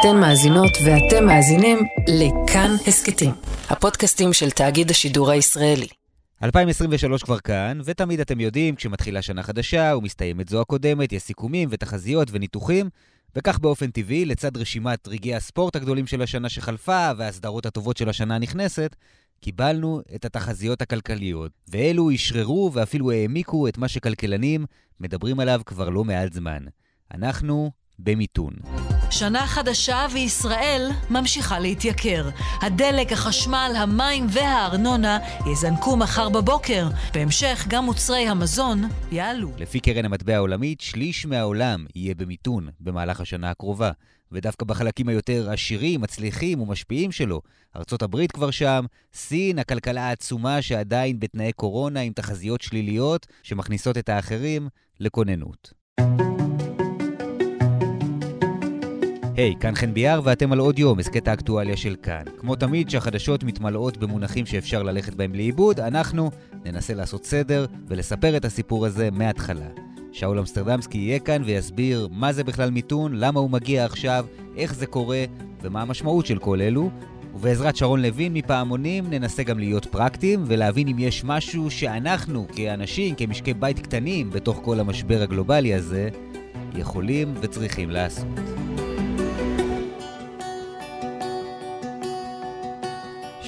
[0.00, 3.30] אתן מאזינות ואתם מאזינים לכאן הסכתים,
[3.68, 5.86] הפודקאסטים של תאגיד השידור הישראלי.
[6.42, 12.28] 2023 כבר כאן, ותמיד אתם יודעים, כשמתחילה שנה חדשה ומסתיימת זו הקודמת, יש סיכומים ותחזיות
[12.32, 12.88] וניתוחים,
[13.36, 18.36] וכך באופן טבעי, לצד רשימת רגעי הספורט הגדולים של השנה שחלפה וההסדרות הטובות של השנה
[18.36, 18.96] הנכנסת,
[19.40, 24.66] קיבלנו את התחזיות הכלכליות, ואלו אשררו ואפילו העמיקו את מה שכלכלנים
[25.00, 26.64] מדברים עליו כבר לא מעט זמן.
[27.14, 28.52] אנחנו במיתון.
[29.10, 32.28] שנה חדשה וישראל ממשיכה להתייקר.
[32.62, 35.18] הדלק, החשמל, המים והארנונה
[35.52, 36.88] יזנקו מחר בבוקר.
[37.14, 38.82] בהמשך גם מוצרי המזון
[39.12, 39.50] יעלו.
[39.58, 43.90] לפי קרן המטבע העולמית, שליש מהעולם יהיה במיתון במהלך השנה הקרובה.
[44.32, 47.40] ודווקא בחלקים היותר עשירים, מצליחים ומשפיעים שלו,
[47.76, 48.84] ארצות הברית כבר שם,
[49.14, 54.68] סין, הכלכלה העצומה שעדיין בתנאי קורונה עם תחזיות שליליות שמכניסות את האחרים
[55.00, 55.72] לכוננות.
[59.38, 62.22] היי, hey, כאן חן ביאר ואתם על עוד יום, הסכת האקטואליה של כאן.
[62.38, 66.30] כמו תמיד שהחדשות מתמלאות במונחים שאפשר ללכת בהם לאיבוד, אנחנו
[66.64, 69.66] ננסה לעשות סדר ולספר את הסיפור הזה מההתחלה.
[70.12, 74.86] שאול אמסטרדמסקי יהיה כאן ויסביר מה זה בכלל מיתון, למה הוא מגיע עכשיו, איך זה
[74.86, 75.24] קורה
[75.62, 76.90] ומה המשמעות של כל אלו.
[77.34, 83.54] ובעזרת שרון לוין מפעמונים ננסה גם להיות פרקטיים ולהבין אם יש משהו שאנחנו כאנשים, כמשקי
[83.54, 86.08] בית קטנים בתוך כל המשבר הגלובלי הזה,
[86.74, 88.87] יכולים וצריכים לעשות.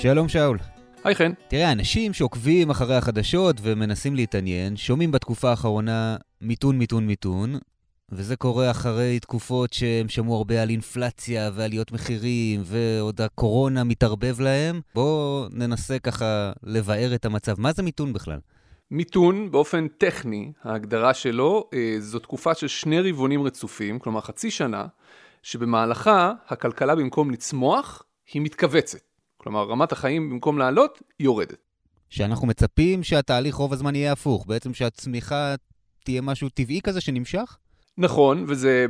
[0.03, 0.59] שלום שאול.
[1.05, 1.33] היי חן.
[1.49, 7.55] תראה, אנשים שעוקבים אחרי החדשות ומנסים להתעניין, שומעים בתקופה האחרונה מיתון, מיתון, מיתון,
[8.13, 14.81] וזה קורה אחרי תקופות שהם שמעו הרבה על אינפלציה ועליות מחירים, ועוד הקורונה מתערבב להם.
[14.95, 17.61] בואו ננסה ככה לבאר את המצב.
[17.61, 18.39] מה זה מיתון בכלל?
[18.91, 24.87] מיתון, באופן טכני, ההגדרה שלו, אה, זו תקופה של שני רבעונים רצופים, כלומר חצי שנה,
[25.43, 29.10] שבמהלכה הכלכלה במקום לצמוח, היא מתכווצת.
[29.43, 31.57] כלומר, רמת החיים במקום לעלות, יורדת.
[32.09, 35.55] שאנחנו מצפים שהתהליך רוב הזמן יהיה הפוך, בעצם שהצמיחה
[36.05, 37.57] תהיה משהו טבעי כזה שנמשך?
[37.99, 38.87] נכון, וזה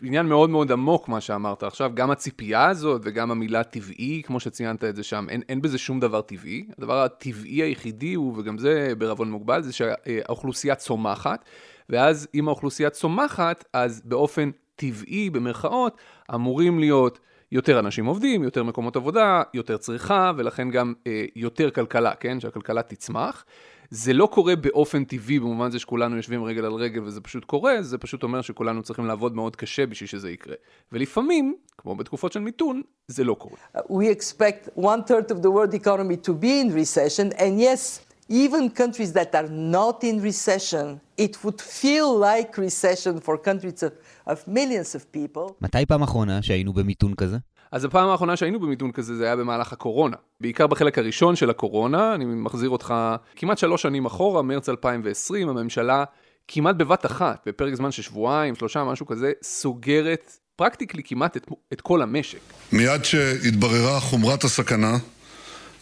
[0.00, 4.84] בעניין מאוד מאוד עמוק מה שאמרת עכשיו, גם הציפייה הזאת וגם המילה טבעי, כמו שציינת
[4.84, 6.66] את זה שם, אין, אין בזה שום דבר טבעי.
[6.78, 11.44] הדבר הטבעי היחידי הוא, וגם זה בערבון מוגבל, זה שהאוכלוסייה צומחת,
[11.88, 15.96] ואז אם האוכלוסייה צומחת, אז באופן טבעי, במרכאות,
[16.34, 17.18] אמורים להיות
[17.52, 22.40] יותר אנשים עובדים, יותר מקומות עבודה, יותר צריכה, ולכן גם אה, יותר כלכלה, כן?
[22.40, 23.44] שהכלכלה תצמח.
[23.90, 27.82] זה לא קורה באופן טבעי, במובן זה שכולנו יושבים רגל על רגל וזה פשוט קורה,
[27.82, 30.54] זה פשוט אומר שכולנו צריכים לעבוד מאוד קשה בשביל שזה יקרה.
[30.92, 33.56] ולפעמים, כמו בתקופות של מיתון, זה לא קורה.
[33.76, 38.70] We expect one third of the world economy to be in recession, and yes, even
[38.70, 43.92] countries that are not in recession, it would feel like recession for countries of,
[44.26, 45.52] of millions of people.
[45.60, 47.36] מתי פעם אחרונה שהיינו במיתון כזה?
[47.72, 50.16] אז הפעם האחרונה שהיינו במיתון כזה זה היה במהלך הקורונה.
[50.40, 52.94] בעיקר בחלק הראשון של הקורונה, אני מחזיר אותך
[53.36, 56.04] כמעט שלוש שנים אחורה, מרץ 2020, הממשלה
[56.48, 61.80] כמעט בבת אחת, בפרק זמן של שבועיים, שלושה, משהו כזה, סוגרת פרקטיקלי כמעט את, את
[61.80, 62.38] כל המשק.
[62.72, 64.98] מיד שהתבררה חומרת הסכנה,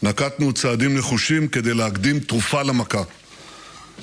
[0.03, 3.03] נקטנו צעדים נחושים כדי להקדים תרופה למכה.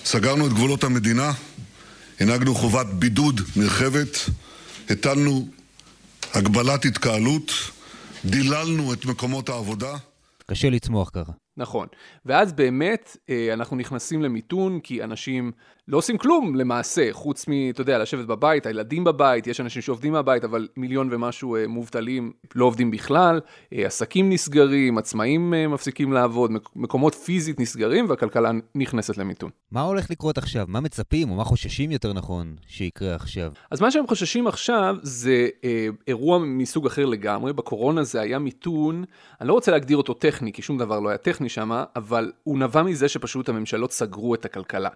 [0.06, 1.31] סגרנו את גבולות המדינה,
[2.19, 4.17] הנהגנו חובת בידוד נרחבת,
[4.89, 5.47] הטלנו
[6.33, 7.51] הגבלת התקהלות,
[8.25, 9.95] דיללנו את מקומות העבודה.
[10.47, 11.31] קשה לצמוח ככה.
[11.57, 11.88] נכון.
[12.25, 15.51] ואז באמת אה, אנחנו נכנסים למיתון, כי אנשים
[15.88, 20.13] לא עושים כלום למעשה, חוץ מ, אתה יודע, לשבת בבית, הילדים בבית, יש אנשים שעובדים
[20.13, 23.40] מהבית, אבל מיליון ומשהו אה, מובטלים לא עובדים בכלל,
[23.73, 29.50] אה, עסקים נסגרים, עצמאים מפסיקים לעבוד, מקומות פיזית נסגרים, והכלכלה נכנסת למיתון.
[29.72, 30.66] מה הולך לקרות עכשיו?
[30.68, 33.51] מה מצפים, או מה חוששים יותר נכון שיקרה עכשיו?
[33.72, 37.53] אז מה שהם חוששים עכשיו זה אה, אירוע מסוג אחר לגמרי.
[37.53, 39.03] בקורונה זה היה מיתון,
[39.41, 42.59] אני לא רוצה להגדיר אותו טכני, כי שום דבר לא היה טכני שם, אבל הוא
[42.59, 44.90] נבע מזה שפשוט הממשלות סגרו את הכלכלה.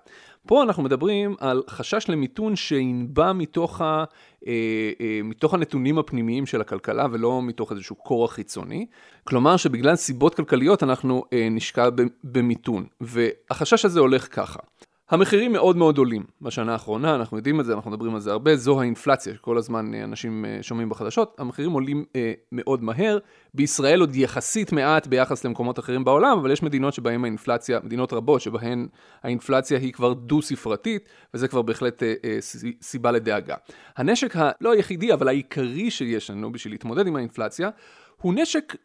[0.47, 4.03] פה אנחנו מדברים על חשש למיתון שינבע מתוך, ה,
[4.47, 4.53] אה,
[5.01, 8.85] אה, מתוך הנתונים הפנימיים של הכלכלה ולא מתוך איזשהו כורח חיצוני.
[9.23, 11.89] כלומר שבגלל סיבות כלכליות אנחנו אה, נשקע
[12.23, 12.85] במיתון.
[13.01, 14.59] והחשש הזה הולך ככה.
[15.09, 18.55] המחירים מאוד מאוד עולים בשנה האחרונה, אנחנו יודעים את זה, אנחנו מדברים על זה הרבה,
[18.55, 23.17] זו האינפלציה שכל הזמן אה, אנשים אה, שומעים בחדשות, המחירים עולים אה, מאוד מהר,
[23.53, 28.41] בישראל עוד יחסית מעט ביחס למקומות אחרים בעולם, אבל יש מדינות שבהן האינפלציה, מדינות רבות
[28.41, 28.87] שבהן
[29.23, 32.37] האינפלציה היא כבר דו-ספרתית, וזה כבר בהחלט אה, אה,
[32.81, 33.55] סיבה לדאגה.
[33.97, 37.69] הנשק הלא היחידי, אבל העיקרי שיש לנו בשביל להתמודד עם האינפלציה,
[38.21, 38.75] הוא נשק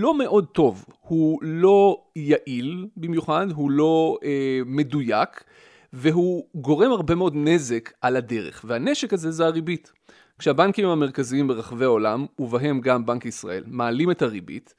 [0.00, 5.44] לא מאוד טוב, הוא לא יעיל במיוחד, הוא לא אה, מדויק,
[5.92, 9.92] והוא גורם הרבה מאוד נזק על הדרך, והנשק הזה זה הריבית.
[10.38, 14.74] כשהבנקים המרכזיים ברחבי העולם, ובהם גם בנק ישראל, מעלים את הריבית,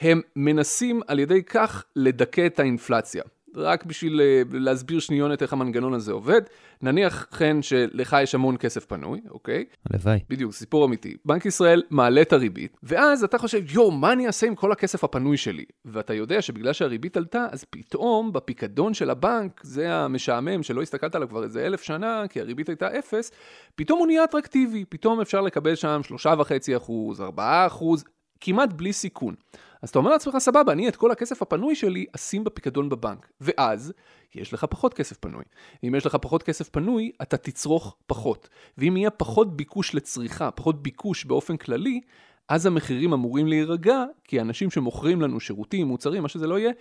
[0.00, 3.22] הם מנסים על ידי כך לדכא את האינפלציה.
[3.56, 6.40] רק בשביל אה, להסביר שניונת איך המנגנון הזה עובד,
[6.82, 9.64] נניח כן שלך יש המון כסף פנוי, אוקיי?
[9.90, 10.18] הלוואי.
[10.28, 11.16] בדיוק, סיפור אמיתי.
[11.24, 15.04] בנק ישראל מעלה את הריבית, ואז אתה חושב, יואו, מה אני אעשה עם כל הכסף
[15.04, 15.64] הפנוי שלי?
[15.84, 21.28] ואתה יודע שבגלל שהריבית עלתה, אז פתאום בפיקדון של הבנק, זה המשעמם שלא הסתכלת עליו
[21.28, 23.30] כבר איזה אלף שנה, כי הריבית הייתה אפס,
[23.74, 28.04] פתאום הוא נהיה אטרקטיבי, פתאום אפשר לקבל שם שלושה וחצי אחוז, ארבעה אחוז,
[28.40, 29.34] כמעט בלי סיכון.
[29.82, 33.28] אז אתה אומר לעצמך, סבבה, אני את כל הכסף הפנוי שלי אשים בפיקדון בבנק.
[33.40, 33.92] ואז,
[34.34, 35.44] יש לך פחות כסף פנוי.
[35.84, 38.48] אם יש לך פחות כסף פנוי, אתה תצרוך פחות.
[38.78, 42.00] ואם יהיה פחות ביקוש לצריכה, פחות ביקוש באופן כללי,
[42.48, 46.72] אז המחירים אמורים להירגע, כי אנשים שמוכרים לנו שירותים, מוצרים, מה שזה לא יהיה,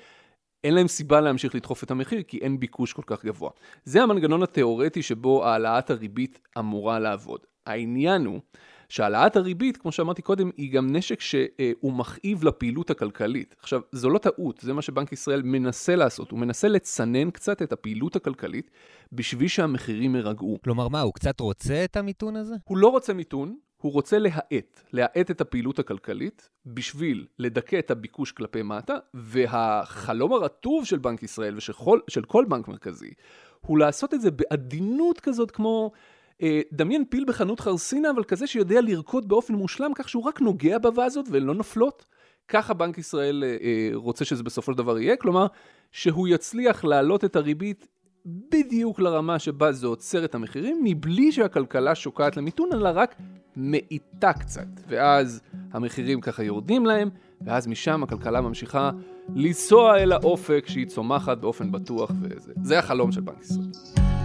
[0.64, 3.50] אין להם סיבה להמשיך לדחוף את המחיר, כי אין ביקוש כל כך גבוה.
[3.84, 7.40] זה המנגנון התיאורטי שבו העלאת הריבית אמורה לעבוד.
[7.66, 8.40] העניין הוא
[8.90, 13.56] שהעלאת הריבית, כמו שאמרתי קודם, היא גם נשק שהוא מכאיב לפעילות הכלכלית.
[13.60, 17.74] עכשיו, זו לא טעות, זה מה שבנק ישראל מנסה לעשות, הוא מנסה לצנן קצת את
[17.74, 18.72] הפעילות הכלכלית
[19.12, 20.58] בשביל שהמחירים יירגעו.
[20.64, 22.56] כלומר, מה, הוא קצת רוצה את המיתון הזה?
[22.64, 28.32] הוא לא רוצה מיתון, הוא רוצה להאט, להאט את הפעילות הכלכלית בשביל לדכא את הביקוש
[28.32, 33.14] כלפי מטה, והחלום הרטוב של בנק ישראל ושל כל בנק מרכזי,
[33.62, 35.92] הוא לעשות את זה בעדינות כזאת כמו...
[36.42, 40.78] אה, דמיין פיל בחנות חרסינה, אבל כזה שיודע לרקוד באופן מושלם, כך שהוא רק נוגע
[40.78, 42.06] בוואזות והן לא נופלות.
[42.48, 45.48] ככה בנק ישראל אה, אה, רוצה שזה בסופו של דבר יהיה, כלומר,
[45.92, 47.88] שהוא יצליח להעלות את הריבית
[48.26, 53.16] בדיוק לרמה שבה זה עוצר את המחירים, מבלי שהכלכלה שוקעת למיתון, אלא רק
[53.56, 54.68] מאיטה קצת.
[54.88, 57.10] ואז המחירים ככה יורדים להם,
[57.42, 58.92] ואז משם הכלכלה ממשיכה
[59.36, 64.19] לנסוע אל האופק שהיא צומחת באופן בטוח, וזה זה החלום של בנק ישראל.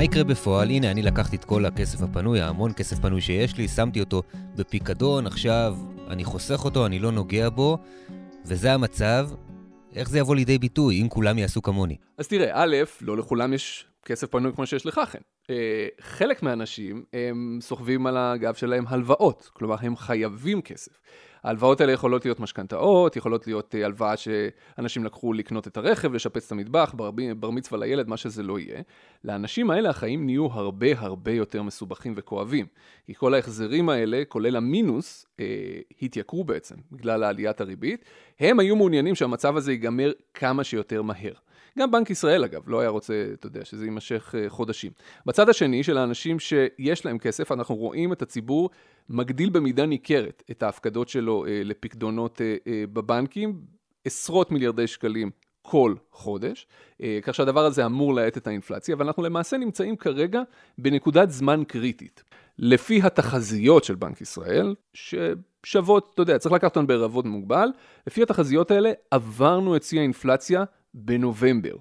[0.00, 0.70] מה יקרה בפועל?
[0.70, 4.22] הנה, אני לקחתי את כל הכסף הפנוי, ההמון כסף פנוי שיש לי, שמתי אותו
[4.56, 5.76] בפיקדון, עכשיו
[6.08, 7.78] אני חוסך אותו, אני לא נוגע בו,
[8.44, 9.28] וזה המצב.
[9.96, 11.96] איך זה יבוא לידי ביטוי אם כולם יעשו כמוני?
[12.18, 15.54] אז תראה, א', לא לכולם יש כסף פנוי כמו שיש לך, כן.
[16.00, 20.92] חלק מהאנשים, הם סוחבים על הגב שלהם הלוואות, כלומר, הם חייבים כסף.
[21.44, 26.46] ההלוואות האלה יכולות להיות משכנתאות, יכולות להיות אה, הלוואה שאנשים לקחו לקנות את הרכב, לשפץ
[26.46, 28.80] את המטבח, בר, בר מצווה לילד, מה שזה לא יהיה.
[29.24, 32.66] לאנשים האלה החיים נהיו הרבה הרבה יותר מסובכים וכואבים.
[33.06, 35.46] כי כל ההחזרים האלה, כולל המינוס, אה,
[36.02, 38.04] התייקרו בעצם בגלל עליית הריבית.
[38.40, 41.32] הם היו מעוניינים שהמצב הזה ייגמר כמה שיותר מהר.
[41.78, 44.92] גם בנק ישראל, אגב, לא היה רוצה, אתה יודע, שזה יימשך אה, חודשים.
[45.26, 48.70] בצד השני, של האנשים שיש להם כסף, אנחנו רואים את הציבור
[49.08, 53.60] מגדיל במידה ניכרת את ההפקדות שלו אה, לפקדונות אה, בבנקים,
[54.04, 55.30] עשרות מיליארדי שקלים
[55.62, 56.66] כל חודש,
[57.22, 60.42] כך שהדבר הזה אמור להאט את האינפלציה, אבל אנחנו למעשה נמצאים כרגע
[60.78, 62.22] בנקודת זמן קריטית.
[62.58, 67.68] לפי התחזיות של בנק ישראל, ששוות, אתה יודע, צריך לקחת אותן בערבות מוגבל,
[68.06, 70.64] לפי התחזיות האלה עברנו את שיא האינפלציה
[70.94, 71.74] בנובמבר.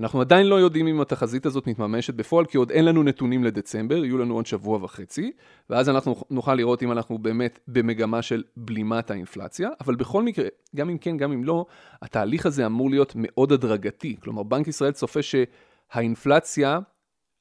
[0.00, 4.04] אנחנו עדיין לא יודעים אם התחזית הזאת מתממשת בפועל, כי עוד אין לנו נתונים לדצמבר,
[4.04, 5.32] יהיו לנו עוד שבוע וחצי,
[5.70, 10.90] ואז אנחנו נוכל לראות אם אנחנו באמת במגמה של בלימת האינפלציה, אבל בכל מקרה, גם
[10.90, 11.66] אם כן, גם אם לא,
[12.02, 14.16] התהליך הזה אמור להיות מאוד הדרגתי.
[14.20, 16.78] כלומר, בנק ישראל צופה שהאינפלציה,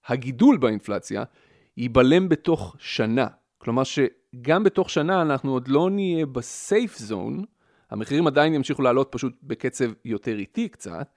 [0.08, 1.24] הגידול באינפלציה,
[1.77, 3.27] ייבלם בתוך שנה.
[3.58, 7.43] כלומר שגם בתוך שנה אנחנו עוד לא נהיה בסייף זון,
[7.93, 11.07] המחירים עדיין ימשיכו לעלות פשוט בקצב יותר איטי קצת,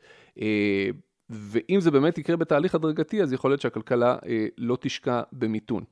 [0.40, 0.88] אה,
[1.30, 5.84] ואם זה באמת יקרה בתהליך הדרגתי, אז יכול להיות שהכלכלה אה, לא תשקע במיתון.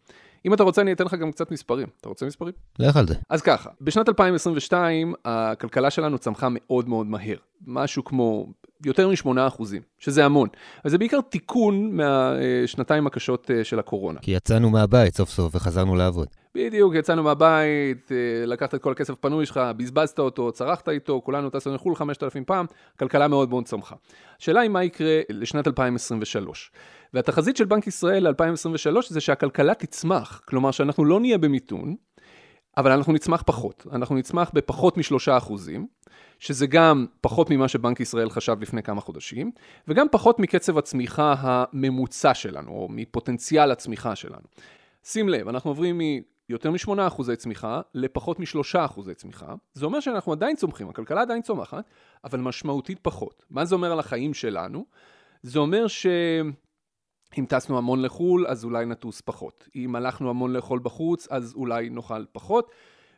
[0.46, 1.88] אם אתה רוצה, אני אתן לך גם קצת מספרים.
[2.00, 2.52] אתה רוצה מספרים?
[2.78, 3.14] לך על זה.
[3.30, 7.36] אז ככה, בשנת 2022, הכלכלה שלנו צמחה מאוד מאוד מהר.
[7.66, 8.46] משהו כמו
[8.84, 10.48] יותר מ-8 אחוזים, שזה המון.
[10.84, 14.20] אז זה בעיקר תיקון מהשנתיים הקשות אה, של הקורונה.
[14.20, 16.28] כי יצאנו מהבית סוף סוף וחזרנו לעבוד.
[16.54, 21.50] בדיוק, יצאנו מהבית, אה, לקחת את כל הכסף הפנוי שלך, בזבזת אותו, צרחת איתו, כולנו
[21.50, 22.66] טסנו לחו"ל 5,000 פעם,
[22.98, 23.96] כלכלה מאוד מאוד צמחה.
[24.40, 26.70] השאלה היא מה יקרה לשנת 2023.
[27.14, 31.94] והתחזית של בנק ישראל ל-2023 זה שהכלכלה תצמח, כלומר שאנחנו לא נהיה במיתון,
[32.76, 33.87] אבל אנחנו נצמח פחות.
[33.93, 35.87] אנחנו נצמח בפחות משלושה אחוזים,
[36.38, 39.52] שזה גם פחות ממה שבנק ישראל חשב לפני כמה חודשים,
[39.88, 44.47] וגם פחות מקצב הצמיחה הממוצע שלנו, או מפוטנציאל הצמיחה שלנו.
[45.04, 46.00] שים לב, אנחנו עוברים
[46.49, 49.54] מיותר מ-8 אחוזי צמיחה לפחות מ-3 אחוזי צמיחה.
[49.75, 51.90] זה אומר שאנחנו עדיין צומחים, הכלכלה עדיין צומחת,
[52.25, 53.45] אבל משמעותית פחות.
[53.50, 54.85] מה זה אומר על החיים שלנו?
[55.43, 56.07] זה אומר ש...
[57.38, 59.68] אם טסנו המון לחו"ל, אז אולי נטוס פחות.
[59.76, 62.70] אם הלכנו המון לאכול בחוץ, אז אולי נאכל פחות.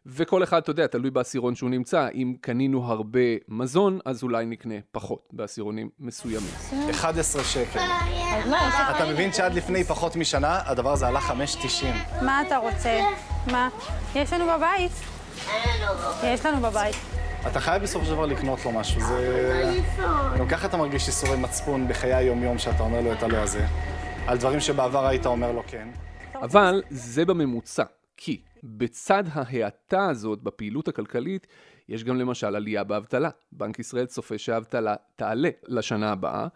[0.07, 2.09] וכל אחד, אתה יודע, תלוי בעשירון שהוא נמצא.
[2.15, 6.51] אם קנינו הרבה מזון, אז אולי נקנה פחות בעשירונים מסוימים.
[6.91, 7.81] 11 שקל.
[8.97, 12.25] אתה מבין שעד לפני פחות משנה, הדבר הזה עלה 5.90.
[12.25, 13.01] מה אתה רוצה?
[13.53, 13.69] מה?
[14.15, 14.93] יש לנו בבית.
[16.25, 16.97] יש לנו בבית.
[17.47, 19.01] אתה חייב בסופו של דבר לקנות לו משהו.
[19.01, 19.81] זה...
[20.39, 23.67] גם ככה אתה מרגיש איסורי מצפון בחיי היום-יום שאתה אומר לו את הלא הזה.
[24.27, 25.89] על דברים שבעבר היית אומר לו כן.
[26.35, 27.85] אבל זה בממוצע,
[28.17, 31.47] כי בצד ההאטה הזאת בפעילות הכלכלית,
[31.89, 33.31] יש גם למשל עלייה באבטלה.
[33.53, 36.47] בנק ישראל צופה שהאבטלה תעלה לשנה הבאה,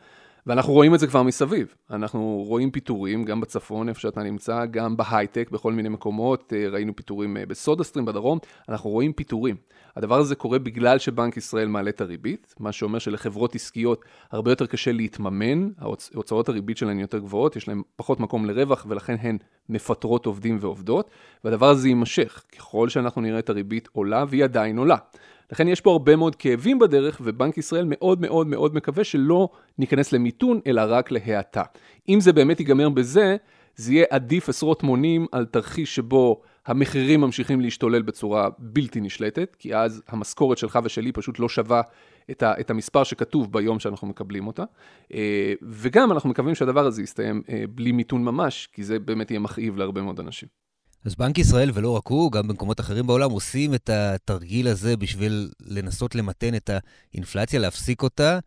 [0.46, 1.74] ואנחנו רואים את זה כבר מסביב.
[1.90, 6.52] אנחנו רואים פיטורים, גם בצפון, איפה שאתה נמצא, גם בהייטק, בכל מיני מקומות.
[6.56, 9.56] אה, ראינו פיטורים אה, בסודסטרים בדרום, אנחנו רואים פיטורים.
[9.96, 14.66] הדבר הזה קורה בגלל שבנק ישראל מעלה את הריבית, מה שאומר שלחברות עסקיות הרבה יותר
[14.66, 15.68] קשה להתממן,
[16.14, 21.10] הוצאות הריבית שלהן יותר גבוהות, יש להן פחות מקום לרווח, ולכן הן מפטרות עובדים ועובדות,
[21.44, 22.42] והדבר הזה יימשך.
[22.58, 24.96] ככל שאנחנו נראה את הריבית עולה, והיא עדיין עולה.
[25.52, 30.12] לכן יש פה הרבה מאוד כאבים בדרך, ובנק ישראל מאוד מאוד מאוד מקווה שלא ניכנס
[30.12, 31.62] למיתון, אלא רק להאטה.
[32.08, 33.36] אם זה באמת ייגמר בזה,
[33.76, 39.74] זה יהיה עדיף עשרות מונים על תרחיש שבו המחירים ממשיכים להשתולל בצורה בלתי נשלטת, כי
[39.74, 41.82] אז המשכורת שלך ושלי פשוט לא שווה
[42.30, 44.64] את, ה, את המספר שכתוב ביום שאנחנו מקבלים אותה.
[45.14, 49.40] אה, וגם אנחנו מקווים שהדבר הזה יסתיים אה, בלי מיתון ממש, כי זה באמת יהיה
[49.40, 50.48] מכאיב להרבה מאוד אנשים.
[51.04, 55.50] אז בנק ישראל, ולא רק הוא, גם במקומות אחרים בעולם, עושים את התרגיל הזה בשביל
[55.60, 56.70] לנסות למתן את
[57.12, 58.38] האינפלציה, להפסיק אותה.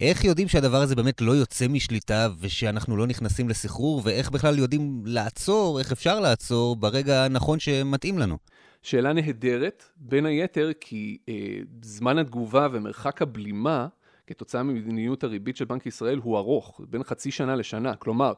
[0.00, 5.02] איך יודעים שהדבר הזה באמת לא יוצא משליטה ושאנחנו לא נכנסים לסחרור, ואיך בכלל יודעים
[5.04, 8.38] לעצור, איך אפשר לעצור ברגע הנכון שמתאים לנו?
[8.82, 11.34] שאלה נהדרת, בין היתר כי אה,
[11.82, 13.86] זמן התגובה ומרחק הבלימה
[14.26, 17.96] כתוצאה ממדיניות הריבית של בנק ישראל הוא ארוך, בין חצי שנה לשנה.
[17.96, 18.32] כלומר,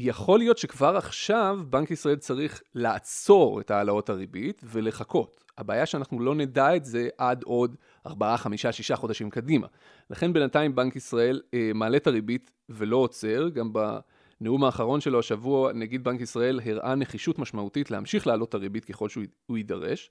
[0.00, 5.44] יכול להיות שכבר עכשיו בנק ישראל צריך לעצור את העלאות הריבית ולחכות.
[5.58, 7.76] הבעיה שאנחנו לא נדע את זה עד עוד
[8.06, 9.66] 4, 5, 6 חודשים קדימה.
[10.10, 15.72] לכן בינתיים בנק ישראל אה, מעלה את הריבית ולא עוצר, גם בנאום האחרון שלו השבוע
[15.72, 20.10] נגיד בנק ישראל הראה נחישות משמעותית להמשיך להעלות את הריבית ככל שהוא יידרש.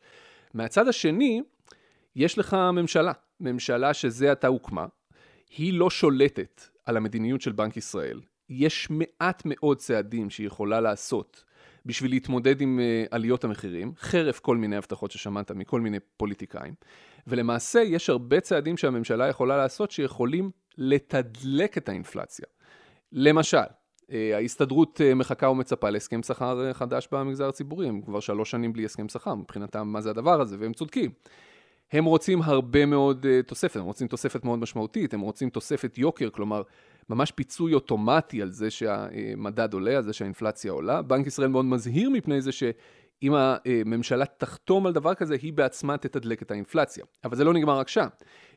[0.54, 1.42] מהצד השני,
[2.16, 4.86] יש לך ממשלה, ממשלה שזה עתה הוקמה,
[5.58, 8.20] היא לא שולטת על המדיניות של בנק ישראל.
[8.50, 11.44] יש מעט מאוד צעדים שהיא יכולה לעשות
[11.88, 16.74] בשביל להתמודד עם אה, עליות המחירים, חרף כל מיני הבטחות ששמעת מכל מיני פוליטיקאים.
[17.28, 22.46] ולמעשה יש הרבה צעדים שהממשלה יכולה לעשות שיכולים לתדלק את האינפלציה.
[23.12, 23.58] למשל,
[24.12, 28.86] אה, ההסתדרות אה, מחכה ומצפה להסכם שכר חדש במגזר הציבורי, הם כבר שלוש שנים בלי
[28.86, 31.12] הסכם שכר, מבחינתם מה זה הדבר הזה, והם צודקים.
[31.92, 36.62] הם רוצים הרבה מאוד תוספת, הם רוצים תוספת מאוד משמעותית, הם רוצים תוספת יוקר, כלומר
[37.10, 41.02] ממש פיצוי אוטומטי על זה שהמדד עולה, על זה שהאינפלציה עולה.
[41.02, 46.42] בנק ישראל מאוד מזהיר מפני זה שאם הממשלה תחתום על דבר כזה, היא בעצמה תתדלק
[46.42, 47.06] את האינפלציה.
[47.24, 48.08] אבל זה לא נגמר רק שם.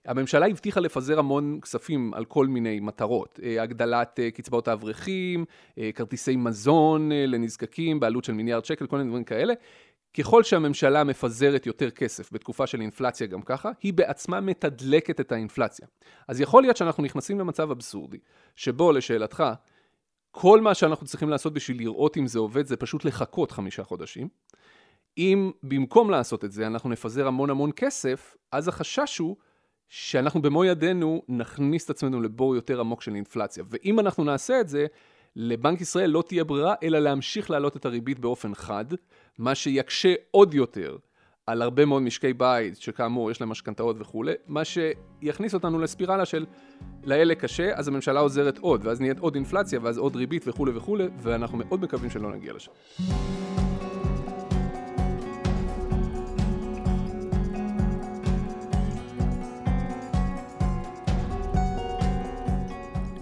[0.04, 5.44] הממשלה הבטיחה לפזר המון כספים על כל מיני מטרות, הגדלת קצבאות האברכים,
[5.94, 9.54] כרטיסי מזון לנזקקים בעלות של מיליארד שקל, כל מיני דברים כאלה.
[10.18, 15.86] ככל שהממשלה מפזרת יותר כסף בתקופה של אינפלציה גם ככה, היא בעצמה מתדלקת את האינפלציה.
[16.28, 18.18] אז יכול להיות שאנחנו נכנסים למצב אבסורדי,
[18.56, 19.44] שבו לשאלתך,
[20.30, 24.28] כל מה שאנחנו צריכים לעשות בשביל לראות אם זה עובד זה פשוט לחכות חמישה חודשים.
[25.18, 29.36] אם במקום לעשות את זה אנחנו נפזר המון המון כסף, אז החשש הוא
[29.88, 33.64] שאנחנו במו ידינו נכניס את עצמנו לבור יותר עמוק של אינפלציה.
[33.70, 34.86] ואם אנחנו נעשה את זה,
[35.36, 38.84] לבנק ישראל לא תהיה ברירה אלא להמשיך להעלות את הריבית באופן חד,
[39.38, 40.96] מה שיקשה עוד יותר
[41.46, 46.46] על הרבה מאוד משקי בית, שכאמור יש להם משכנתאות וכולי, מה שיכניס אותנו לספירלה של
[47.04, 51.08] לאלה קשה, אז הממשלה עוזרת עוד, ואז נהיית עוד אינפלציה, ואז עוד ריבית וכולי וכולי,
[51.18, 52.72] ואנחנו מאוד מקווים שלא נגיע לשם.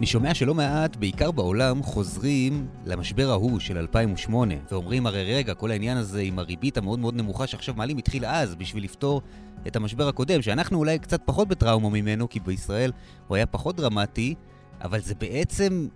[0.09, 5.97] שומע שלא מעט, בעיקר בעולם, חוזרים למשבר ההוא של 2008, ואומרים, הרי רגע, כל העניין
[5.97, 9.23] הזה עם הריבית המאוד מאוד נמוכה שעכשיו מעלים התחיל אז בשביל לפתור
[9.67, 12.93] את המשבר הקודם, שאנחנו אולי קצת פחות בטראומה ממנו, כי בישראל
[13.27, 14.35] הוא היה פחות דרמטי,
[14.81, 15.89] אבל זה בעצם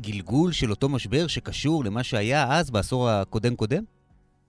[0.00, 3.82] גלגול של אותו משבר שקשור למה שהיה אז, בעשור הקודם-קודם?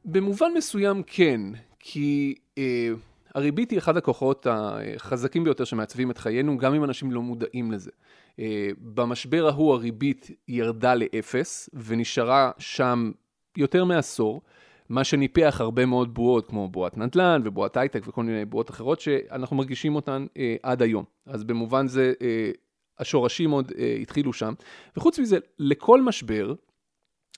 [0.06, 1.42] במובן מסוים כן,
[1.80, 2.36] כי...
[2.58, 2.90] אה...
[3.36, 7.92] הריבית היא אחד הכוחות החזקים ביותר שמעצבים את חיינו, גם אם אנשים לא מודעים לזה.
[8.40, 13.12] אה, במשבר ההוא הריבית ירדה לאפס, ונשארה שם
[13.58, 14.42] יותר מעשור,
[14.90, 19.56] מה שניפח הרבה מאוד בועות, כמו בועת נדל"ן ובועת הייטק וכל מיני בועות אחרות, שאנחנו
[19.56, 21.04] מרגישים אותן אה, עד היום.
[21.26, 22.52] אז במובן זה, אה,
[23.00, 24.54] השורשים עוד אה, התחילו שם.
[24.98, 26.54] וחוץ מזה, לכל משבר,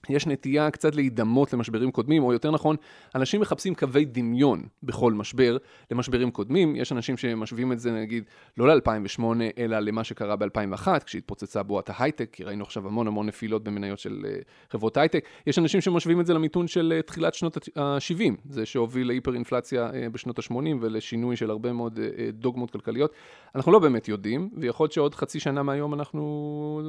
[0.10, 2.76] יש נטייה קצת להידמות למשברים קודמים, או יותר נכון,
[3.16, 5.58] אנשים מחפשים קווי דמיון בכל משבר
[5.92, 6.76] למשברים קודמים.
[6.76, 8.24] יש אנשים שמשווים את זה, נגיד,
[8.58, 9.24] לא ל-2008,
[9.58, 14.26] אלא למה שקרה ב-2001, כשהתפוצצה בועת ההייטק, כי ראינו עכשיו המון המון נפילות במניות של
[14.26, 15.26] uh, חברות הייטק.
[15.48, 20.40] יש אנשים שמשווים את זה למיתון של uh, תחילת שנות ה-70, זה שהוביל להיפר-אינפלציה בשנות
[20.40, 22.00] ה-80 ולשינוי של הרבה מאוד
[22.34, 23.14] דוגמות כלכליות.
[23.56, 26.82] אנחנו לא באמת יודעים, ויכול להיות שעוד חצי שנה מהיום אנחנו,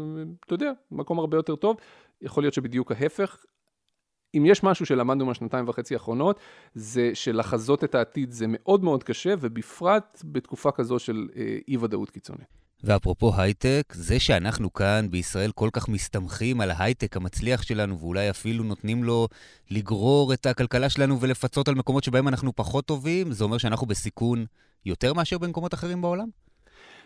[0.46, 1.76] אתה יודע, מקום הרבה יותר טוב.
[2.22, 3.44] יכול להיות שבדיוק ההפך.
[4.34, 6.40] אם יש משהו שלמדנו מהשנתיים וחצי האחרונות,
[6.74, 12.44] זה שלחזות את העתיד זה מאוד מאוד קשה, ובפרט בתקופה כזו של אה, אי-ודאות קיצוני.
[12.84, 18.64] ואפרופו הייטק, זה שאנחנו כאן בישראל כל כך מסתמכים על ההייטק המצליח שלנו, ואולי אפילו
[18.64, 19.28] נותנים לו
[19.70, 24.44] לגרור את הכלכלה שלנו ולפצות על מקומות שבהם אנחנו פחות טובים, זה אומר שאנחנו בסיכון
[24.86, 26.28] יותר מאשר במקומות אחרים בעולם?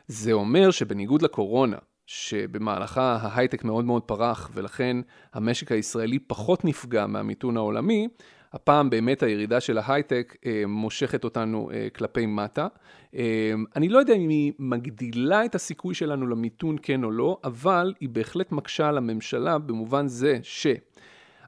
[0.09, 4.97] זה אומר שבניגוד לקורונה, שבמהלכה ההייטק מאוד מאוד פרח ולכן
[5.33, 8.09] המשק הישראלי פחות נפגע מהמיתון העולמי,
[8.53, 12.67] הפעם באמת הירידה של ההייטק אה, מושכת אותנו אה, כלפי מטה.
[13.15, 17.95] אה, אני לא יודע אם היא מגדילה את הסיכוי שלנו למיתון כן או לא, אבל
[18.01, 20.67] היא בהחלט מקשה על הממשלה במובן זה ש...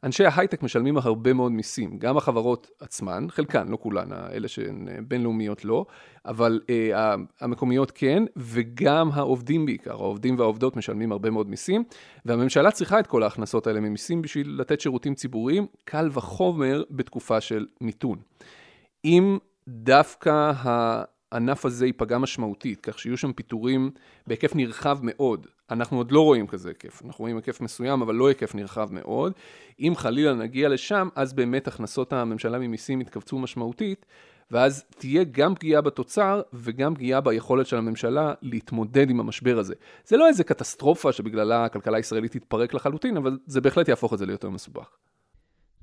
[0.07, 4.99] אנשי ההייטק משלמים הרבה מאוד מיסים, גם החברות עצמן, חלקן, לא כולן, אלה שהן אה,
[5.09, 5.87] בינלאומיות לא,
[6.27, 11.85] אבל אה, המקומיות כן, וגם העובדים בעיקר, העובדים והעובדות משלמים הרבה מאוד מיסים,
[12.25, 17.67] והממשלה צריכה את כל ההכנסות האלה ממיסים בשביל לתת שירותים ציבוריים, קל וחומר בתקופה של
[17.81, 18.19] מיתון.
[19.05, 23.91] אם דווקא הענף הזה ייפגע משמעותית, כך שיהיו שם פיטורים
[24.27, 25.47] בהיקף נרחב מאוד.
[25.71, 29.33] אנחנו עוד לא רואים כזה היקף, אנחנו רואים היקף מסוים, אבל לא היקף נרחב מאוד.
[29.81, 34.07] אם חלילה נגיע לשם, אז באמת הכנסות הממשלה ממיסים יתכווצו משמעותית,
[34.51, 39.75] ואז תהיה גם פגיעה בתוצר וגם פגיעה ביכולת של הממשלה להתמודד עם המשבר הזה.
[40.05, 44.27] זה לא איזה קטסטרופה שבגללה הכלכלה הישראלית תתפרק לחלוטין, אבל זה בהחלט יהפוך את זה
[44.27, 44.89] ליותר מסובך.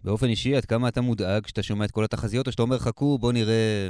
[0.03, 3.17] באופן אישי, עד כמה אתה מודאג כשאתה שומע את כל התחזיות, או שאתה אומר, חכו,
[3.17, 3.89] בוא נראה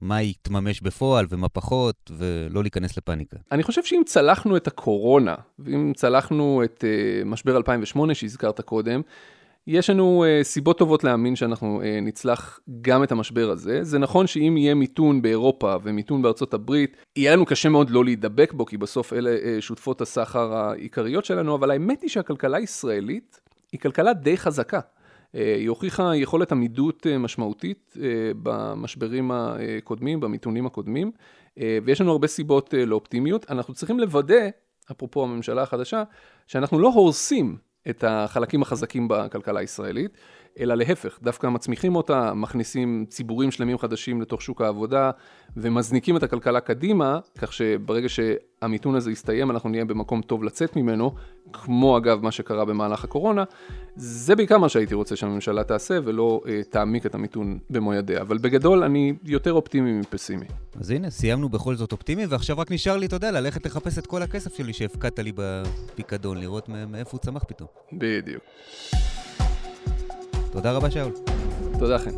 [0.00, 3.36] מה יתממש בפועל ומה פחות, ולא להיכנס לפאניקה.
[3.52, 9.00] אני חושב שאם צלחנו את הקורונה, ואם צלחנו את uh, משבר 2008 שהזכרת קודם,
[9.66, 13.84] יש לנו uh, סיבות טובות להאמין שאנחנו uh, נצלח גם את המשבר הזה.
[13.84, 18.52] זה נכון שאם יהיה מיתון באירופה ומיתון בארצות הברית, יהיה לנו קשה מאוד לא להידבק
[18.52, 23.40] בו, כי בסוף אלה uh, שותפות הסחר העיקריות שלנו, אבל האמת היא שהכלכלה הישראלית
[23.72, 24.80] היא כלכלה די חזקה.
[25.34, 28.08] אה, היא הוכיחה יכולת עמידות אה, משמעותית אה,
[28.42, 31.12] במשברים הקודמים, במיתונים הקודמים,
[31.84, 33.50] ויש לנו הרבה סיבות לאופטימיות.
[33.50, 34.48] אנחנו צריכים לוודא,
[34.90, 36.02] אפרופו הממשלה החדשה,
[36.46, 37.56] שאנחנו לא הורסים
[37.90, 40.18] את החלקים החזקים בכלכלה הישראלית,
[40.58, 45.10] אלא להפך, דווקא מצמיחים אותה, מכניסים ציבורים שלמים חדשים לתוך שוק העבודה
[45.56, 51.14] ומזניקים את הכלכלה קדימה, כך שברגע שהמיתון הזה יסתיים אנחנו נהיה במקום טוב לצאת ממנו,
[51.52, 53.44] כמו אגב מה שקרה במהלך הקורונה.
[53.96, 58.38] זה בעיקר מה שהייתי רוצה שהממשלה תעשה ולא אה, תעמיק את המיתון במו ידיה, אבל
[58.38, 60.46] בגדול אני יותר אופטימי מפסימי.
[60.80, 64.06] אז הנה, סיימנו בכל זאת אופטימי, ועכשיו רק נשאר לי, אתה יודע, ללכת לחפש את
[64.06, 67.68] כל הכסף שלי שהפקדת לי בפיקדון, לראות מאיפה הוא צמח פתאום.
[67.92, 68.42] בדיוק.
[70.52, 71.12] תודה רבה, שאול.
[71.78, 72.10] תודה, חן.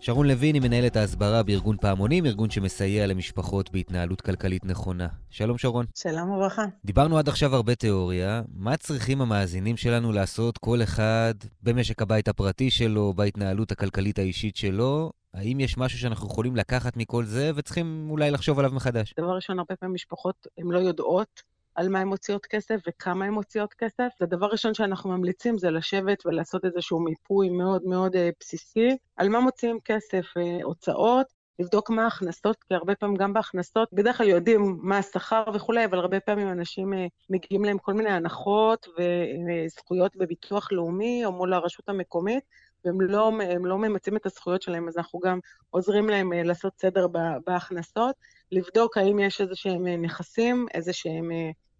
[0.00, 5.08] שרון לוין היא מנהלת ההסברה בארגון פעמונים, ארגון שמסייע למשפחות בהתנהלות כלכלית נכונה.
[5.30, 5.86] שלום שרון.
[5.94, 6.64] שלום וברכה.
[6.84, 8.42] דיברנו עד עכשיו הרבה תיאוריה.
[8.54, 15.10] מה צריכים המאזינים שלנו לעשות כל אחד במשק הבית הפרטי שלו, בהתנהלות הכלכלית האישית שלו?
[15.34, 19.14] האם יש משהו שאנחנו יכולים לקחת מכל זה וצריכים אולי לחשוב עליו מחדש?
[19.18, 21.42] דבר ראשון, הרבה פעמים משפחות הן לא יודעות
[21.74, 24.08] על מה הן מוציאות כסף וכמה הן מוציאות כסף.
[24.20, 29.40] הדבר הראשון שאנחנו ממליצים זה לשבת ולעשות איזשהו מיפוי מאוד מאוד אה, בסיסי על מה
[29.40, 31.26] מוציאים כסף, אה, הוצאות,
[31.58, 35.98] לבדוק מה ההכנסות, כי הרבה פעמים גם בהכנסות, בדרך כלל יודעים מה השכר וכולי, אבל
[35.98, 41.88] הרבה פעמים אנשים אה, מגיעים להם כל מיני הנחות וזכויות בביטוח לאומי או מול הרשות
[41.88, 42.44] המקומית,
[42.84, 43.32] והם לא,
[43.64, 45.38] לא ממצים את הזכויות שלהם, אז אנחנו גם
[45.70, 47.06] עוזרים להם לעשות סדר
[47.46, 48.14] בהכנסות,
[48.52, 51.30] לבדוק האם יש איזה שהם נכסים, איזה שהם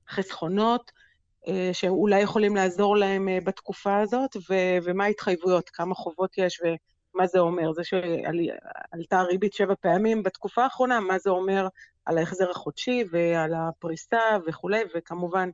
[0.08, 0.92] חסכונות,
[1.48, 7.26] אה, שאולי יכולים לעזור להם אה, בתקופה הזאת, ו- ומה ההתחייבויות, כמה חובות יש ומה
[7.26, 7.72] זה אומר.
[7.72, 11.68] זה שעלתה הריבית שבע פעמים בתקופה האחרונה, מה זה אומר
[12.04, 15.50] על ההחזר החודשי ועל הפריסה וכולי, וכמובן אה,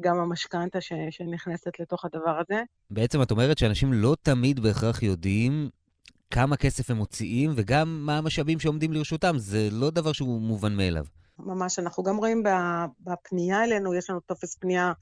[0.00, 2.62] גם המשכנתה ש- שנכנסת לתוך הדבר הזה.
[2.90, 5.68] בעצם את אומרת שאנשים לא תמיד בהכרח יודעים
[6.30, 9.38] כמה כסף הם מוציאים וגם מה המשאבים שעומדים לרשותם.
[9.38, 11.04] זה לא דבר שהוא מובן מאליו.
[11.38, 12.42] ממש, אנחנו גם רואים
[13.00, 14.92] בפנייה אלינו, יש לנו טופס פנייה אה,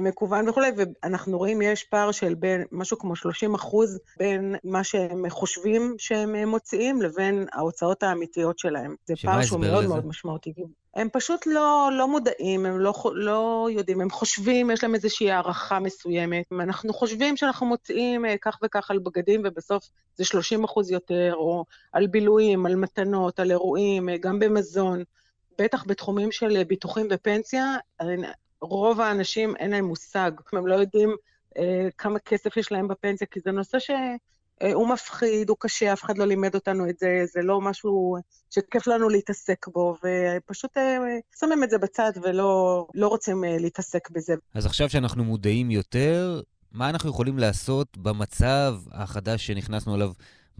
[0.00, 5.30] מקוון וכולי, ואנחנו רואים יש פער של בין משהו כמו 30 אחוז בין מה שהם
[5.30, 8.94] חושבים שהם מוציאים לבין ההוצאות האמיתיות שלהם.
[9.06, 9.94] זה פער שהוא מאוד לזה?
[9.94, 10.52] מאוד משמעותי.
[10.94, 15.80] הם פשוט לא, לא מודעים, הם לא, לא יודעים, הם חושבים, יש להם איזושהי הערכה
[15.80, 16.44] מסוימת.
[16.60, 19.84] אנחנו חושבים שאנחנו מוציאים אה, כך וכך על בגדים, ובסוף
[20.16, 25.02] זה 30 אחוז יותר, או על בילויים, על מתנות, על אירועים, אה, גם במזון.
[25.58, 27.76] בטח בתחומים של ביטוחים ופנסיה,
[28.62, 31.16] רוב האנשים אין להם מושג, הם לא יודעים
[31.58, 33.98] אה, כמה כסף יש להם בפנסיה, כי זה נושא שהוא
[34.62, 38.16] אה, מפחיד, הוא קשה, אף אחד לא לימד אותנו את זה, זה לא משהו
[38.50, 40.98] שכיף לנו להתעסק בו, ופשוט אה,
[41.40, 44.34] שמים את זה בצד ולא לא רוצים אה, להתעסק בזה.
[44.54, 46.40] אז עכשיו שאנחנו מודעים יותר,
[46.72, 50.12] מה אנחנו יכולים לעשות במצב החדש שנכנסנו אליו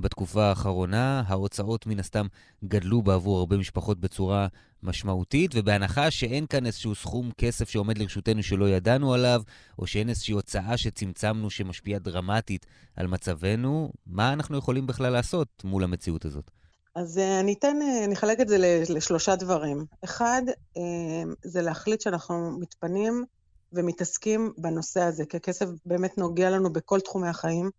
[0.02, 1.22] בתקופה האחרונה.
[1.26, 2.26] ההוצאות מן הסתם
[2.64, 4.46] גדלו בעבור הרבה משפחות בצורה
[4.82, 9.42] משמעותית, ובהנחה שאין כאן איזשהו סכום כסף שעומד לרשותנו שלא ידענו עליו,
[9.78, 15.84] או שאין איזושהי הוצאה שצמצמנו שמשפיעה דרמטית על מצבנו, מה אנחנו יכולים בכלל לעשות מול
[15.84, 16.50] המציאות הזאת?
[16.94, 19.84] אז אה, אני אתן, אה, אני אחלק את זה לשלושה דברים.
[20.04, 20.42] אחד,
[20.76, 23.24] אה, זה להחליט שאנחנו מתפנים
[23.72, 27.70] ומתעסקים בנושא הזה, כי הכסף באמת נוגע לנו בכל תחומי החיים.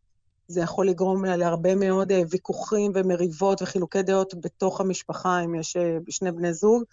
[0.47, 5.97] זה יכול לגרום להרבה מאוד אה, ויכוחים ומריבות וחילוקי דעות בתוך המשפחה, אם יש אה,
[6.10, 6.84] שני בני זוג.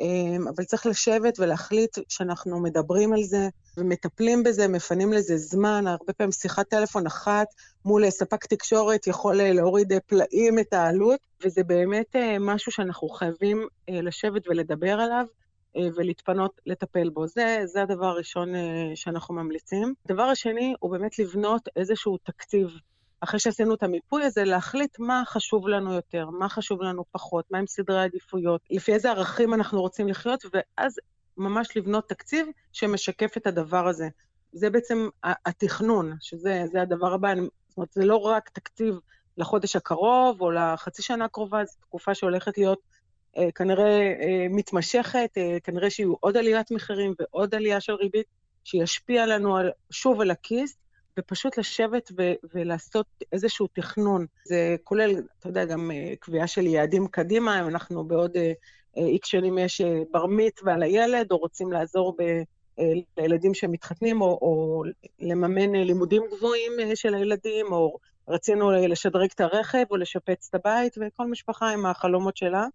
[0.00, 5.86] אמ, אבל צריך לשבת ולהחליט שאנחנו מדברים על זה ומטפלים בזה, מפנים לזה זמן.
[5.86, 7.46] הרבה פעמים שיחת טלפון אחת
[7.84, 14.48] מול אה, ספק תקשורת יכול להוריד פלאים את העלות, וזה באמת משהו שאנחנו חייבים לשבת
[14.48, 15.26] ולדבר עליו.
[15.94, 17.26] ולהתפנות לטפל בו.
[17.26, 18.48] זה, זה הדבר הראשון
[18.94, 19.94] שאנחנו ממליצים.
[20.04, 22.68] הדבר השני הוא באמת לבנות איזשהו תקציב
[23.20, 27.66] אחרי שעשינו את המיפוי הזה, להחליט מה חשוב לנו יותר, מה חשוב לנו פחות, מהם
[27.66, 30.94] סדרי העדיפויות, לפי איזה ערכים אנחנו רוצים לחיות, ואז
[31.36, 34.08] ממש לבנות תקציב שמשקף את הדבר הזה.
[34.52, 37.34] זה בעצם התכנון, שזה הדבר הבא.
[37.68, 38.94] זאת אומרת, זה לא רק תקציב
[39.38, 42.97] לחודש הקרוב או לחצי שנה הקרובה, זו תקופה שהולכת להיות אה,
[43.54, 48.26] כנראה אה, מתמשכת, אה, כנראה שיהיו עוד עליית מחירים ועוד עלייה של ריבית,
[48.64, 50.78] שישפיע לנו על, שוב על הכיס,
[51.18, 54.26] ופשוט לשבת ו- ולעשות איזשהו תכנון.
[54.44, 58.36] זה כולל, אתה יודע, גם קביעה של יעדים קדימה, אם אנחנו בעוד
[58.96, 62.22] איקס שנים יש בר מצווה לילד, או רוצים לעזור ב...
[63.18, 64.82] לילדים שמתחתנים, או, או
[65.20, 71.26] לממן לימודים גבוהים של הילדים, או רצינו לשדרג את הרכב או לשפץ את הבית, וכל
[71.26, 72.66] משפחה עם החלומות שלה.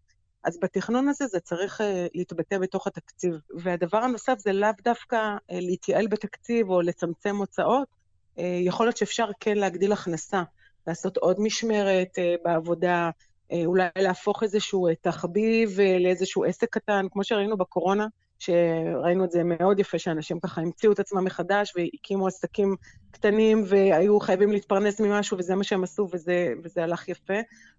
[0.43, 3.33] אז בתכנון הזה זה צריך uh, להתבטא בתוך התקציב.
[3.57, 8.03] והדבר הנוסף זה לאו דווקא uh, להתייעל בתקציב או לצמצם הוצאות,
[8.39, 10.43] אה, יכול להיות שאפשר כן להגדיל הכנסה,
[10.87, 13.09] לעשות עוד משמרת אה, בעבודה,
[13.51, 18.07] אה, אולי להפוך איזשהו תחביב לאיזשהו עסק קטן, כמו שראינו בקורונה,
[18.39, 22.75] שראינו את זה מאוד יפה, שאנשים ככה המציאו את עצמם מחדש והקימו עסקים
[23.11, 27.33] קטנים והיו חייבים להתפרנס ממשהו, וזה מה שהם עשו, וזה, וזה הלך יפה.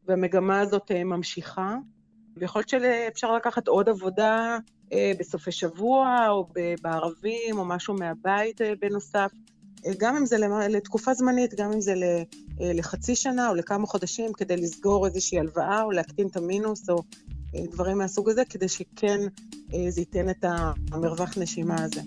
[0.04, 1.76] והמגמה הזאת ממשיכה.
[2.36, 4.58] ויכול להיות שאפשר לקחת עוד עבודה
[5.20, 6.46] בסופי שבוע, או
[6.82, 9.30] בערבים, או משהו מהבית בנוסף.
[9.98, 10.36] גם אם זה
[10.68, 11.94] לתקופה זמנית, גם אם זה
[12.60, 17.02] אה, לחצי שנה או לכמה חודשים, כדי לסגור איזושהי הלוואה או להקטין את המינוס או
[17.54, 19.20] אה, דברים מהסוג הזה, כדי שכן
[19.74, 20.44] אה, זה ייתן את
[20.92, 22.00] המרווח נשימה הזה.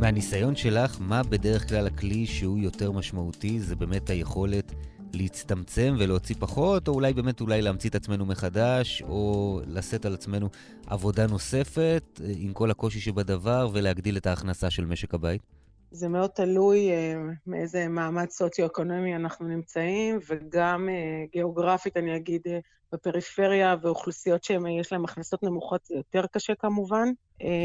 [0.00, 3.60] מהניסיון שלך, מה בדרך כלל הכלי שהוא יותר משמעותי?
[3.60, 4.72] זה באמת היכולת
[5.12, 10.48] להצטמצם ולהוציא פחות, או אולי באמת אולי להמציא את עצמנו מחדש, או לשאת על עצמנו
[10.86, 15.42] עבודה נוספת, אה, עם כל הקושי שבדבר, ולהגדיל את ההכנסה של משק הבית?
[15.90, 22.50] זה מאוד תלוי uh, מאיזה מעמד סוציו-אקונומי אנחנו נמצאים, וגם uh, גיאוגרפית, אני אגיד, uh,
[22.92, 27.08] בפריפריה ואוכלוסיות שיש להן הכנסות נמוכות, זה יותר קשה כמובן.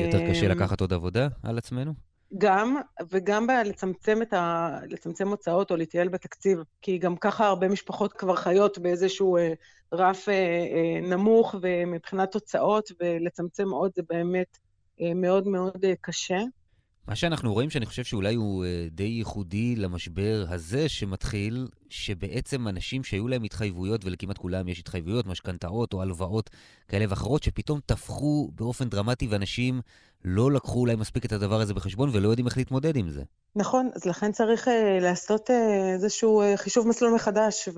[0.05, 2.14] יותר קשה לקחת עוד עבודה על עצמנו?
[2.37, 2.77] גם,
[3.09, 4.69] וגם לצמצם, ה...
[4.89, 9.53] לצמצם הוצאות או להתייעל בתקציב, כי גם ככה הרבה משפחות כבר חיות באיזשהו אה,
[9.93, 14.57] רף אה, אה, נמוך ומבחינת תוצאות, ולצמצם עוד זה באמת
[15.01, 16.39] אה, מאוד מאוד אה, קשה.
[17.07, 23.03] מה שאנחנו רואים, שאני חושב שאולי הוא אה, די ייחודי למשבר הזה שמתחיל, שבעצם אנשים
[23.03, 26.49] שהיו להם התחייבויות, ולכמעט כולם יש התחייבויות, משכנתאות או הלוואות
[26.87, 29.81] כאלה ואחרות, שפתאום טפחו באופן דרמטי, ואנשים
[30.27, 33.23] לא לקחו אולי מספיק את הדבר הזה בחשבון ולא יודעים איך להתמודד עם זה.
[33.55, 35.53] נכון, אז לכן צריך uh, לעשות uh,
[35.93, 37.69] איזשהו uh, חישוב מסלול מחדש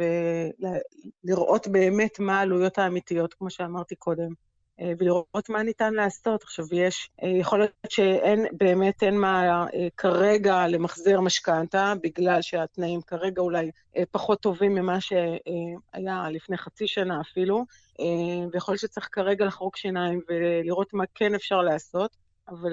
[1.25, 4.29] ולראות באמת מה העלויות האמיתיות, כמו שאמרתי קודם.
[4.81, 6.43] אה, ולראות מה ניתן לעשות.
[6.43, 13.01] עכשיו, יש, אה, יכול להיות שאין, באמת אין מה אה, כרגע למחזר משכנתה, בגלל שהתנאים
[13.01, 13.71] כרגע אולי
[14.11, 17.65] פחות טובים ממה שהיה לפני חצי שנה אפילו,
[18.53, 22.17] ויכול להיות שצריך כרגע לחרוק שיניים ולראות מה כן אפשר לעשות,
[22.49, 22.71] אבל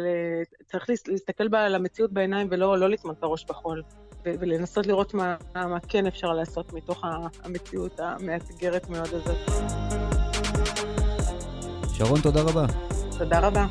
[0.67, 3.83] צריך להסתכל על המציאות בעיניים ולא לא לטמון את הראש בחול.
[4.25, 7.05] ולנסות לראות מה, מה כן אפשר לעשות מתוך
[7.45, 9.37] המציאות המאתגרת מאוד הזאת.
[11.95, 12.67] שרון, תודה רבה.
[13.19, 13.67] תודה רבה.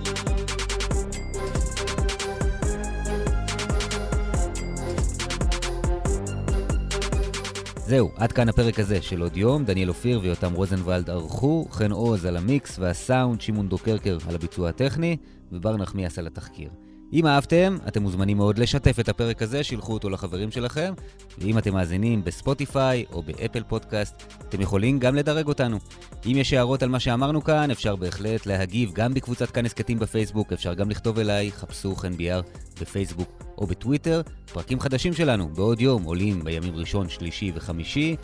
[7.85, 9.65] זהו, עד כאן הפרק הזה של עוד יום.
[9.65, 15.17] דניאל אופיר ויותם רוזנבלד ערכו, חן עוז על המיקס והסאונד, שמעון דוקרקר על הביצוע הטכני,
[15.51, 16.69] ובר נחמיאס על התחקיר.
[17.13, 20.93] אם אהבתם, אתם מוזמנים מאוד לשתף את הפרק הזה, שילחו אותו לחברים שלכם,
[21.37, 25.77] ואם אתם מאזינים בספוטיפיי או באפל פודקאסט, אתם יכולים גם לדרג אותנו.
[26.25, 30.53] אם יש הערות על מה שאמרנו כאן, אפשר בהחלט להגיב גם בקבוצת כאן הסכתים בפייסבוק,
[30.53, 32.41] אפשר גם לכתוב אליי, חפשו חן ביאר
[32.81, 34.21] בפייסבוק או בטוויטר.
[34.53, 38.15] פרקים חדשים שלנו בעוד יום עולים בימים ראשון, שלישי וחמישי.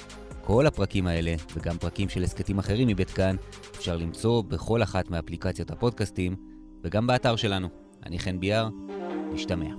[0.41, 3.35] כל הפרקים האלה, וגם פרקים של הסכתים אחרים מבית כאן,
[3.77, 6.35] אפשר למצוא בכל אחת מאפליקציות הפודקאסטים,
[6.83, 7.88] וגם באתר שלנו.
[8.05, 8.69] אני חן ביאר,
[9.33, 9.69] נשתמע.